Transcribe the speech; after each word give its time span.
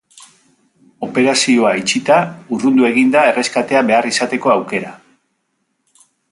Operazioa 1.07 1.73
itxita, 1.81 2.17
urrundu 2.57 2.89
egin 2.89 3.13
da 3.17 3.27
erreskatea 3.33 3.85
behar 3.93 4.11
izateko 4.15 4.55
aukera. 4.57 4.99